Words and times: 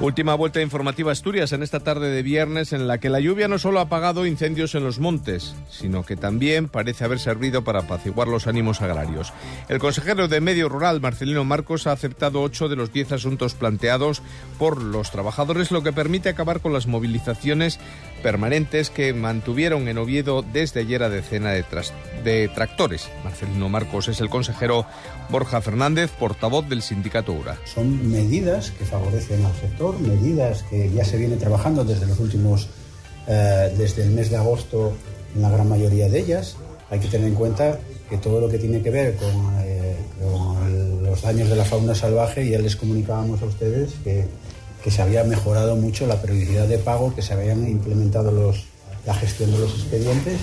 Última 0.00 0.34
vuelta 0.34 0.62
informativa 0.62 1.12
Asturias 1.12 1.52
en 1.52 1.62
esta 1.62 1.80
tarde 1.80 2.08
de 2.08 2.22
viernes 2.22 2.72
en 2.72 2.88
la 2.88 2.96
que 2.96 3.10
la 3.10 3.20
lluvia 3.20 3.48
no 3.48 3.58
solo 3.58 3.80
ha 3.80 3.82
apagado 3.82 4.24
incendios 4.24 4.74
en 4.74 4.82
los 4.82 4.98
montes, 4.98 5.54
sino 5.68 6.04
que 6.04 6.16
también 6.16 6.68
parece 6.68 7.04
haber 7.04 7.18
servido 7.18 7.64
para 7.64 7.80
apaciguar 7.80 8.26
los 8.26 8.46
ánimos 8.46 8.80
agrarios. 8.80 9.34
El 9.68 9.78
consejero 9.78 10.26
de 10.26 10.40
Medio 10.40 10.70
Rural, 10.70 11.02
Marcelino 11.02 11.44
Marcos, 11.44 11.86
ha 11.86 11.92
aceptado 11.92 12.40
ocho 12.40 12.70
de 12.70 12.76
los 12.76 12.94
diez 12.94 13.12
asuntos 13.12 13.52
planteados 13.52 14.22
por 14.58 14.82
los 14.82 15.10
trabajadores, 15.10 15.70
lo 15.70 15.82
que 15.82 15.92
permite 15.92 16.30
acabar 16.30 16.60
con 16.60 16.72
las 16.72 16.86
movilizaciones 16.86 17.78
permanentes 18.22 18.88
que 18.88 19.12
mantuvieron 19.12 19.86
en 19.86 19.98
Oviedo 19.98 20.42
desde 20.42 20.80
ayer 20.80 21.02
a 21.02 21.10
decena 21.10 21.50
de, 21.50 21.64
de 22.24 22.48
tractores. 22.48 23.10
Marcelino 23.22 23.68
Marcos 23.68 24.08
es 24.08 24.22
el 24.22 24.30
consejero 24.30 24.86
Borja 25.28 25.60
Fernández, 25.60 26.10
portavoz 26.10 26.66
del 26.70 26.80
sindicato 26.80 27.34
URA. 27.34 27.58
Son 27.66 28.10
medidas 28.10 28.70
que 28.70 28.86
favorecen 28.86 28.99
al 29.08 29.60
sector, 29.60 29.98
medidas 30.00 30.62
que 30.68 30.90
ya 30.90 31.04
se 31.04 31.16
viene 31.16 31.36
trabajando 31.36 31.84
desde 31.84 32.06
los 32.06 32.18
últimos, 32.18 32.68
eh, 33.26 33.72
desde 33.76 34.02
el 34.02 34.10
mes 34.10 34.30
de 34.30 34.36
agosto 34.36 34.92
en 35.34 35.42
la 35.42 35.50
gran 35.50 35.68
mayoría 35.68 36.08
de 36.08 36.20
ellas. 36.20 36.56
Hay 36.90 36.98
que 36.98 37.08
tener 37.08 37.28
en 37.28 37.34
cuenta 37.34 37.78
que 38.08 38.18
todo 38.18 38.40
lo 38.40 38.48
que 38.48 38.58
tiene 38.58 38.82
que 38.82 38.90
ver 38.90 39.16
con, 39.16 39.30
eh, 39.62 39.96
con 40.20 41.02
los 41.04 41.22
daños 41.22 41.48
de 41.48 41.56
la 41.56 41.64
fauna 41.64 41.94
salvaje, 41.94 42.48
ya 42.48 42.58
les 42.58 42.76
comunicábamos 42.76 43.40
a 43.42 43.46
ustedes 43.46 43.92
que, 44.02 44.26
que 44.82 44.90
se 44.90 45.02
había 45.02 45.24
mejorado 45.24 45.76
mucho 45.76 46.06
la 46.06 46.20
periodicidad 46.20 46.66
de 46.66 46.78
pago, 46.78 47.14
que 47.14 47.22
se 47.22 47.34
habían 47.34 47.66
implementado 47.66 48.32
los, 48.32 48.64
la 49.06 49.14
gestión 49.14 49.52
de 49.52 49.58
los 49.58 49.70
expedientes 49.74 50.40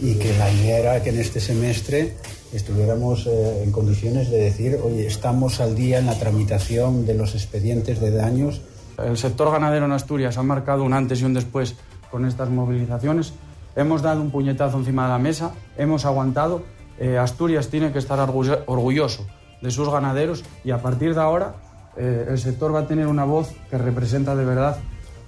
y 0.00 0.14
que 0.14 0.36
la 0.38 0.50
idea 0.50 0.78
era 0.78 1.02
que 1.02 1.10
en 1.10 1.18
este 1.18 1.40
semestre 1.40 2.14
estuviéramos 2.52 3.26
eh, 3.26 3.62
en 3.64 3.72
condiciones 3.72 4.30
de 4.30 4.38
decir, 4.38 4.78
oye, 4.82 5.06
estamos 5.06 5.60
al 5.60 5.74
día 5.74 5.98
en 5.98 6.06
la 6.06 6.18
tramitación 6.18 7.06
de 7.06 7.14
los 7.14 7.34
expedientes 7.34 8.00
de 8.00 8.10
daños. 8.10 8.60
El 8.96 9.16
sector 9.16 9.50
ganadero 9.50 9.86
en 9.86 9.92
Asturias 9.92 10.38
ha 10.38 10.42
marcado 10.42 10.84
un 10.84 10.92
antes 10.92 11.20
y 11.20 11.24
un 11.24 11.34
después 11.34 11.76
con 12.10 12.24
estas 12.24 12.50
movilizaciones. 12.50 13.32
Hemos 13.76 14.02
dado 14.02 14.20
un 14.20 14.30
puñetazo 14.30 14.78
encima 14.78 15.04
de 15.04 15.10
la 15.10 15.18
mesa, 15.18 15.52
hemos 15.76 16.04
aguantado. 16.04 16.62
Eh, 16.98 17.16
Asturias 17.16 17.68
tiene 17.68 17.92
que 17.92 17.98
estar 17.98 18.18
orgulloso 18.18 19.26
de 19.60 19.70
sus 19.70 19.88
ganaderos 19.88 20.44
y 20.64 20.70
a 20.70 20.82
partir 20.82 21.14
de 21.14 21.20
ahora 21.20 21.54
eh, 21.96 22.26
el 22.28 22.38
sector 22.38 22.74
va 22.74 22.80
a 22.80 22.86
tener 22.86 23.06
una 23.06 23.24
voz 23.24 23.52
que 23.70 23.78
representa 23.78 24.34
de 24.34 24.44
verdad 24.44 24.78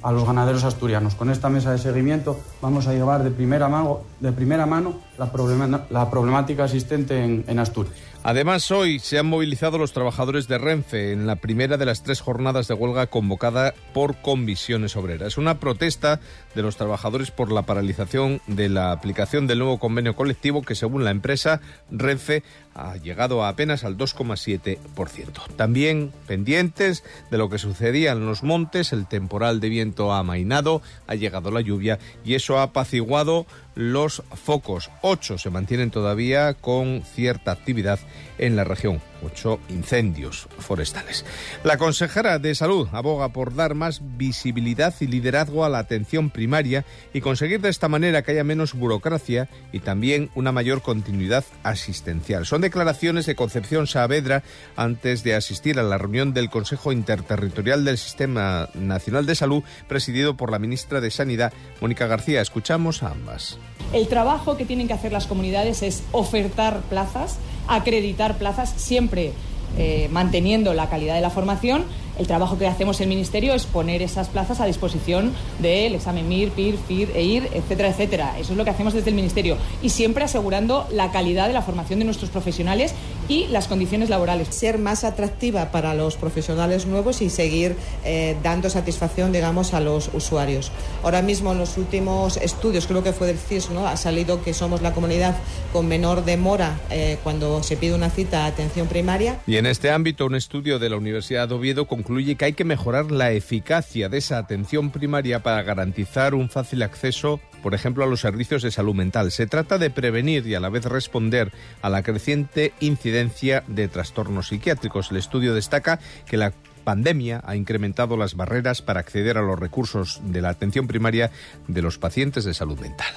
a 0.03 0.13
los 0.13 0.25
ganaderos 0.25 0.65
asturianos. 0.65 1.15
Con 1.15 1.31
esta 1.31 1.49
mesa 1.49 1.73
de 1.73 1.79
seguimiento 1.79 2.39
vamos 2.63 2.87
a 2.87 2.93
llevar 2.93 3.23
de 3.23 3.31
primera 3.31 3.69
mano, 3.69 4.01
de 4.21 4.33
primera 4.33 4.67
mano 4.67 4.95
la, 5.21 6.11
problemática 6.11 6.65
existente 6.65 7.23
en, 7.23 7.45
en 7.47 7.59
Asturias. 7.59 7.95
Además, 8.23 8.71
hoy 8.71 8.99
se 8.99 9.19
han 9.19 9.25
movilizado 9.25 9.79
los 9.79 9.95
trabajadores 9.95 10.47
de 10.47 10.59
Renfe 10.59 11.13
en 11.13 11.27
la 11.27 11.37
primera 11.37 11.79
de 11.79 11.87
las 11.87 12.03
tres 12.03 12.21
jornadas 12.21 12.69
de 12.69 12.75
huelga 12.75 13.07
convocada 13.07 13.73
por 13.95 14.17
comisiones 14.17 14.95
obreras. 14.95 15.39
Una 15.39 15.59
protesta 15.59 16.21
de 16.55 16.61
los 16.61 16.77
trabajadores 16.77 17.31
por 17.31 17.51
la 17.51 17.63
paralización 17.63 18.43
de 18.47 18.69
la 18.69 18.93
aplicación 18.93 19.47
del 19.47 19.61
nuevo 19.61 19.79
convenio 19.79 20.15
colectivo 20.17 20.61
que, 20.61 20.75
según 20.75 21.03
la 21.03 21.13
empresa 21.13 21.63
Renfe, 21.91 22.43
ha 22.75 22.97
llegado 22.97 23.43
a 23.43 23.49
apenas 23.49 23.85
al 23.85 23.97
2,7%. 23.97 25.57
También 25.57 26.13
pendientes 26.27 27.03
de 27.31 27.39
lo 27.39 27.49
que 27.49 27.59
sucedía 27.59 28.13
en 28.13 28.27
los 28.27 28.43
montes, 28.43 28.93
el 28.93 29.07
temporal 29.07 29.61
de 29.61 29.71
viento 29.71 30.13
ha 30.13 30.19
amainado, 30.19 30.83
ha 31.07 31.15
llegado 31.15 31.51
la 31.51 31.63
lluvia 31.63 31.99
y 32.23 32.35
eso 32.35 32.59
ha 32.59 32.65
apaciguado 32.65 33.47
los 33.75 34.23
focos. 34.35 34.91
Ocho 35.03 35.39
se 35.39 35.51
mantienen 35.51 35.91
todavía 35.91 36.55
con 36.55 37.03
cierta 37.03 37.53
actividad 37.53 37.99
en 38.39 38.57
la 38.57 38.65
región 38.65 39.01
ocho 39.23 39.61
incendios 39.69 40.49
forestales. 40.59 41.25
La 41.65 41.77
consejera 41.77 42.39
de 42.39 42.55
Salud 42.55 42.89
aboga 42.93 43.31
por 43.31 43.55
dar 43.55 43.75
más 43.75 44.01
visibilidad 44.17 44.95
y 45.01 45.07
liderazgo 45.07 45.65
a 45.65 45.69
la 45.69 45.79
atención 45.79 46.31
primaria 46.31 46.85
y 47.13 47.21
conseguir 47.21 47.61
de 47.61 47.69
esta 47.69 47.89
manera 47.89 48.23
que 48.23 48.33
haya 48.33 48.45
menos 48.45 48.75
burocracia 48.75 49.49
y 49.73 49.81
también 49.81 50.31
una 50.35 50.53
mayor 50.53 50.83
continuidad 50.83 51.45
asistencial. 51.63 52.47
Son 52.47 52.61
declaraciones 52.61 53.27
de 53.27 53.37
Concepción 53.37 53.87
Saavedra 53.87 54.43
antes 54.77 55.23
de 55.23 55.35
asistir 55.35 55.79
a 55.79 55.83
la 55.83 55.99
reunión 55.99 56.33
del 56.35 56.51
Consejo 56.51 56.93
Interterritorial 56.93 57.85
del 57.85 57.99
Sistema 57.99 58.69
Nacional 58.75 59.27
de 59.27 59.35
Salud 59.35 59.63
presidido 59.89 60.37
por 60.37 60.51
la 60.51 60.59
ministra 60.59 61.01
de 61.01 61.11
Sanidad, 61.11 61.53
Mónica 61.81 62.07
García. 62.07 62.41
Escuchamos 62.41 63.03
a 63.03 63.11
ambas. 63.11 63.60
El 63.93 64.07
trabajo 64.09 64.57
que 64.57 64.65
tienen 64.65 64.87
que 64.87 64.93
hacer 64.93 65.13
las 65.13 65.27
comunidades 65.27 65.83
es 65.83 66.03
ofertar 66.13 66.81
plazas, 66.83 67.39
acreditar 67.67 68.39
plazas, 68.39 68.73
siempre 68.77 69.33
eh, 69.79 70.09
manteniendo 70.11 70.75
la 70.75 70.89
calidad 70.89 71.15
de 71.15 71.21
la 71.21 71.31
formación 71.31 71.85
el 72.21 72.27
trabajo 72.27 72.59
que 72.59 72.67
hacemos 72.67 73.01
en 73.01 73.05
el 73.05 73.09
Ministerio 73.09 73.55
es 73.55 73.65
poner 73.65 74.03
esas 74.03 74.29
plazas 74.29 74.61
a 74.61 74.67
disposición 74.67 75.33
del 75.59 75.95
examen 75.95 76.29
MIR, 76.29 76.51
PIR, 76.51 76.77
FIR, 76.87 77.13
EIR, 77.15 77.49
etcétera, 77.55 77.89
etcétera. 77.89 78.39
Eso 78.39 78.53
es 78.53 78.59
lo 78.59 78.65
que 78.65 78.69
hacemos 78.69 78.93
desde 78.93 79.09
el 79.09 79.17
Ministerio. 79.17 79.57
Y 79.81 79.89
siempre 79.89 80.25
asegurando 80.25 80.87
la 80.93 81.13
calidad 81.13 81.47
de 81.47 81.55
la 81.55 81.63
formación 81.63 81.99
de 81.99 82.05
nuestros 82.05 82.29
profesionales 82.29 82.95
y 83.27 83.47
las 83.47 83.69
condiciones 83.69 84.11
laborales. 84.11 84.49
Ser 84.49 84.77
más 84.77 85.05
atractiva 85.05 85.71
para 85.71 85.95
los 85.95 86.17
profesionales 86.17 86.85
nuevos 86.85 87.23
y 87.23 87.31
seguir 87.31 87.77
eh, 88.05 88.37
dando 88.43 88.69
satisfacción, 88.69 89.33
digamos, 89.33 89.73
a 89.73 89.81
los 89.81 90.11
usuarios. 90.13 90.73
Ahora 91.03 91.23
mismo 91.23 91.53
en 91.53 91.59
los 91.59 91.79
últimos 91.79 92.37
estudios, 92.37 92.87
creo 92.87 93.03
que 93.03 93.15
fue 93.15 93.29
del 93.29 93.39
CIS, 93.39 93.71
¿no? 93.71 93.87
ha 93.87 93.97
salido 93.97 94.43
que 94.43 94.53
somos 94.53 94.83
la 94.83 94.93
comunidad 94.93 95.37
con 95.73 95.87
menor 95.87 96.25
demora 96.25 96.79
eh, 96.91 97.17
cuando 97.23 97.63
se 97.63 97.79
pide 97.79 97.95
una 97.95 98.11
cita 98.11 98.45
a 98.45 98.47
atención 98.47 98.89
primaria. 98.89 99.39
Y 99.47 99.57
en 99.61 99.67
este 99.67 99.91
ámbito, 99.91 100.25
un 100.25 100.35
estudio 100.35 100.79
de 100.79 100.89
la 100.89 100.97
Universidad 100.97 101.47
de 101.47 101.55
Oviedo 101.55 101.87
concluye 101.87 102.35
que 102.35 102.47
hay 102.47 102.55
que 102.55 102.65
mejorar 102.65 103.11
la 103.11 103.33
eficacia 103.33 104.09
de 104.09 104.17
esa 104.17 104.39
atención 104.39 104.91
primaria 104.91 105.43
para 105.43 105.63
garantizar 105.63 106.35
un 106.35 106.49
fácil 106.49 106.83
acceso, 106.83 107.41
por 107.63 107.75
ejemplo, 107.75 108.03
a 108.03 108.07
los 108.07 108.21
servicios 108.21 108.63
de 108.63 108.71
salud 108.71 108.95
mental. 108.95 109.31
Se 109.31 109.47
trata 109.47 109.77
de 109.77 109.91
prevenir 109.91 110.47
y 110.47 110.55
a 110.55 110.61
la 110.61 110.71
vez 110.71 110.87
responder 110.87 111.53
a 111.83 111.91
la 111.91 112.03
creciente 112.03 112.73
incidencia 112.81 113.63
de 113.67 113.89
trastornos 113.89 114.49
psiquiátricos. 114.49 115.11
El 115.11 115.19
estudio 115.19 115.53
destaca 115.53 116.01
que 116.25 116.39
la 116.39 116.55
pandemia 116.85 117.43
ha 117.45 117.55
incrementado 117.55 118.17
las 118.17 118.37
barreras 118.37 118.81
para 118.81 119.01
acceder 119.01 119.37
a 119.37 119.43
los 119.43 119.59
recursos 119.59 120.23
de 120.25 120.41
la 120.41 120.49
atención 120.49 120.87
primaria 120.87 121.31
de 121.69 121.83
los 121.83 121.99
pacientes 121.99 122.45
de 122.45 122.55
salud 122.55 122.79
mental. 122.81 123.15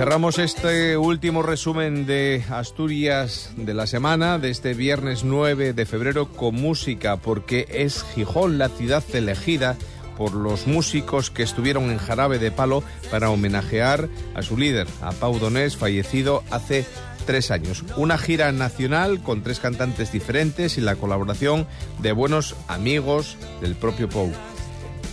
Cerramos 0.00 0.38
este 0.38 0.96
último 0.96 1.42
resumen 1.42 2.06
de 2.06 2.42
Asturias 2.48 3.52
de 3.58 3.74
la 3.74 3.86
semana, 3.86 4.38
de 4.38 4.48
este 4.48 4.72
viernes 4.72 5.24
9 5.24 5.74
de 5.74 5.84
febrero, 5.84 6.26
con 6.26 6.54
música, 6.54 7.18
porque 7.18 7.66
es 7.68 8.02
Gijón 8.14 8.56
la 8.56 8.70
ciudad 8.70 9.04
elegida 9.12 9.76
por 10.16 10.32
los 10.32 10.66
músicos 10.66 11.30
que 11.30 11.42
estuvieron 11.42 11.90
en 11.90 11.98
Jarabe 11.98 12.38
de 12.38 12.50
Palo 12.50 12.82
para 13.10 13.28
homenajear 13.28 14.08
a 14.34 14.40
su 14.40 14.56
líder, 14.56 14.88
a 15.02 15.12
Pau 15.12 15.38
Donés, 15.38 15.76
fallecido 15.76 16.44
hace 16.50 16.86
tres 17.26 17.50
años. 17.50 17.84
Una 17.98 18.16
gira 18.16 18.52
nacional 18.52 19.22
con 19.22 19.42
tres 19.42 19.60
cantantes 19.60 20.12
diferentes 20.12 20.78
y 20.78 20.80
la 20.80 20.96
colaboración 20.96 21.66
de 21.98 22.12
buenos 22.12 22.56
amigos 22.68 23.36
del 23.60 23.74
propio 23.74 24.08
Pau. 24.08 24.32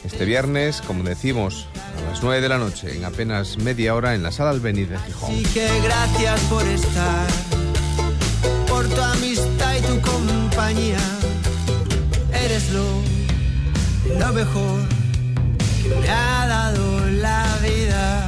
Este 0.05 0.23
viernes, 0.23 0.81
como 0.81 1.03
decimos, 1.03 1.67
a 1.97 2.09
las 2.09 2.23
9 2.23 2.41
de 2.41 2.49
la 2.49 2.57
noche, 2.57 2.95
en 2.97 3.05
apenas 3.05 3.57
media 3.57 3.95
hora, 3.95 4.15
en 4.15 4.23
la 4.23 4.31
sala 4.31 4.51
Albeniz 4.51 4.89
de 4.89 4.97
Gijón. 4.99 5.31
Así 5.33 5.43
que 5.53 5.67
gracias 5.83 6.39
por 6.41 6.63
estar, 6.67 7.27
por 8.67 8.87
tu 8.87 9.01
amistad 9.01 9.75
y 9.77 9.81
tu 9.81 10.01
compañía. 10.01 10.99
Eres 12.33 12.71
lo, 12.71 12.85
lo 14.19 14.33
mejor 14.33 14.79
que 15.83 15.89
me 15.89 16.09
ha 16.09 16.47
dado. 16.47 16.56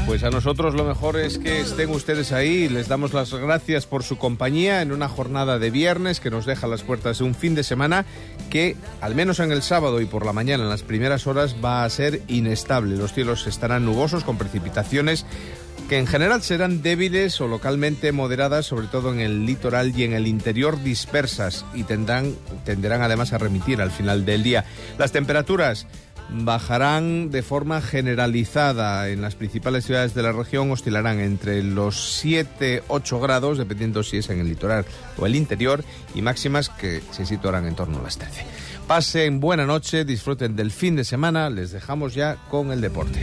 Pues 0.10 0.24
a 0.24 0.32
nosotros 0.32 0.74
lo 0.74 0.86
mejor 0.86 1.20
es 1.20 1.38
que 1.38 1.62
estén 1.62 1.92
ustedes 1.92 2.32
ahí. 2.32 2.68
Les 2.68 2.88
damos 2.88 3.14
las 3.14 3.32
gracias 3.32 3.86
por 3.86 4.02
su 4.02 4.18
compañía 4.18 4.82
en 4.82 4.92
una 4.92 5.08
jornada 5.08 5.60
de 5.60 5.70
viernes 5.70 6.20
que 6.20 6.32
nos 6.32 6.48
deja 6.48 6.66
las 6.66 6.82
puertas 6.82 7.20
de 7.20 7.26
un 7.26 7.36
fin 7.36 7.54
de 7.54 7.62
semana 7.62 8.08
que, 8.50 8.76
al 9.02 9.14
menos 9.14 9.40
en 9.40 9.52
el 9.52 9.62
sábado 9.62 10.02
y 10.02 10.08
por 10.08 10.26
la 10.26 10.34
mañana, 10.34 10.64
en 10.64 10.70
las 10.72 10.82
primeras 10.82 11.28
horas, 11.28 11.58
va 11.64 11.84
a 11.84 11.90
ser 11.92 12.24
inestable. 12.28 12.98
Los 12.98 13.14
cielos 13.14 13.46
estarán 13.46 13.86
nubosos 13.86 14.24
con 14.24 14.40
precipitaciones 14.40 15.28
que 15.90 15.98
en 15.98 16.08
general 16.08 16.42
serán 16.44 16.82
débiles 16.82 17.40
o 17.40 17.48
localmente 17.48 18.12
moderadas, 18.12 18.66
sobre 18.66 18.88
todo 18.88 19.12
en 19.12 19.20
el 19.20 19.46
litoral 19.46 19.98
y 19.98 20.04
en 20.04 20.14
el 20.14 20.28
interior 20.28 20.82
dispersas, 20.84 21.66
y 21.74 21.84
tendrán, 21.84 22.36
tenderán 22.64 23.02
además 23.02 23.34
a 23.34 23.38
remitir 23.38 23.82
al 23.82 23.92
final 23.92 24.24
del 24.24 24.44
día. 24.44 24.66
Las 24.98 25.12
temperaturas 25.12 25.88
bajarán 26.32 27.32
de 27.32 27.42
forma 27.42 27.82
generalizada 27.82 29.10
en 29.10 29.22
las 29.22 29.36
principales 29.36 29.86
ciudades 29.86 30.14
de 30.14 30.24
la 30.24 30.32
región, 30.32 30.72
oscilarán 30.72 31.20
entre 31.20 31.64
los 31.64 32.24
7-8 32.24 33.22
grados, 33.22 33.58
dependiendo 33.58 34.04
si 34.04 34.18
es 34.18 34.30
en 34.30 34.40
el 34.40 34.48
litoral 34.48 34.86
o 35.18 35.26
el 35.26 35.36
interior, 35.36 35.84
y 36.16 36.22
máximas 36.22 36.70
que 36.70 37.02
se 37.12 37.26
situarán 37.26 37.66
en 37.66 37.76
torno 37.76 38.00
a 38.00 38.04
las 38.04 38.18
13. 38.18 38.46
Pasen 38.88 39.40
buena 39.40 39.66
noche, 39.66 40.06
disfruten 40.06 40.56
del 40.56 40.72
fin 40.72 40.96
de 40.96 41.04
semana, 41.04 41.50
les 41.50 41.72
dejamos 41.72 42.16
ya 42.16 42.38
con 42.50 42.72
el 42.72 42.82
deporte. 42.82 43.22